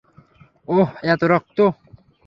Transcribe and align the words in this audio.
ওহ, 0.67 0.89
এত 1.05 1.21
রক্ত! 1.31 1.57